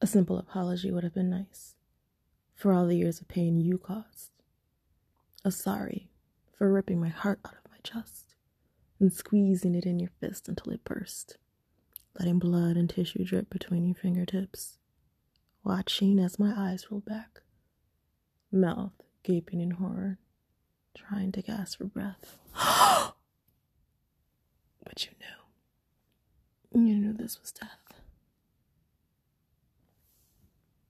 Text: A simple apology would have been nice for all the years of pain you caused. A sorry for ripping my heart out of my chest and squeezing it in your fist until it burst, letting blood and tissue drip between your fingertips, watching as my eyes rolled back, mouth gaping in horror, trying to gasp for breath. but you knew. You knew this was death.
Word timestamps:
A 0.00 0.06
simple 0.06 0.38
apology 0.38 0.90
would 0.92 1.02
have 1.04 1.14
been 1.14 1.30
nice 1.30 1.74
for 2.54 2.72
all 2.72 2.86
the 2.86 2.96
years 2.96 3.20
of 3.20 3.28
pain 3.28 3.60
you 3.60 3.78
caused. 3.78 4.30
A 5.44 5.50
sorry 5.50 6.08
for 6.56 6.72
ripping 6.72 7.00
my 7.00 7.08
heart 7.08 7.40
out 7.44 7.54
of 7.54 7.70
my 7.70 7.78
chest 7.82 8.34
and 9.00 9.12
squeezing 9.12 9.74
it 9.74 9.86
in 9.86 9.98
your 9.98 10.10
fist 10.20 10.48
until 10.48 10.72
it 10.72 10.84
burst, 10.84 11.36
letting 12.18 12.38
blood 12.38 12.76
and 12.76 12.90
tissue 12.90 13.24
drip 13.24 13.50
between 13.50 13.84
your 13.84 13.94
fingertips, 13.94 14.78
watching 15.64 16.18
as 16.18 16.38
my 16.38 16.52
eyes 16.56 16.90
rolled 16.90 17.04
back, 17.04 17.42
mouth 18.50 18.92
gaping 19.22 19.60
in 19.60 19.72
horror, 19.72 20.18
trying 20.96 21.32
to 21.32 21.42
gasp 21.42 21.78
for 21.78 21.84
breath. 21.84 22.38
but 22.54 23.14
you 25.06 25.10
knew. 25.20 25.26
You 26.88 26.94
knew 26.98 27.12
this 27.12 27.40
was 27.40 27.52
death. 27.52 27.87